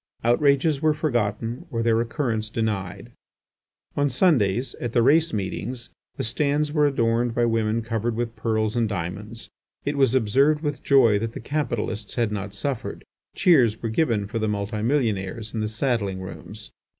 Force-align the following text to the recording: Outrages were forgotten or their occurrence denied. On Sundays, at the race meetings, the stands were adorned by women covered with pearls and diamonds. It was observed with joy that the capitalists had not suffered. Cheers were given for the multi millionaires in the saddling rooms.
Outrages 0.23 0.81
were 0.81 0.95
forgotten 0.95 1.67
or 1.69 1.83
their 1.83 2.01
occurrence 2.01 2.49
denied. 2.49 3.11
On 3.95 4.09
Sundays, 4.09 4.73
at 4.81 4.93
the 4.93 5.03
race 5.03 5.31
meetings, 5.31 5.89
the 6.17 6.23
stands 6.23 6.71
were 6.73 6.87
adorned 6.87 7.35
by 7.35 7.45
women 7.45 7.83
covered 7.83 8.15
with 8.15 8.35
pearls 8.35 8.75
and 8.75 8.89
diamonds. 8.89 9.47
It 9.85 9.99
was 9.99 10.15
observed 10.15 10.61
with 10.63 10.81
joy 10.81 11.19
that 11.19 11.33
the 11.33 11.39
capitalists 11.39 12.15
had 12.15 12.31
not 12.31 12.51
suffered. 12.55 13.03
Cheers 13.35 13.79
were 13.83 13.89
given 13.89 14.25
for 14.25 14.39
the 14.39 14.47
multi 14.47 14.81
millionaires 14.81 15.53
in 15.53 15.59
the 15.59 15.67
saddling 15.67 16.19
rooms. 16.19 16.71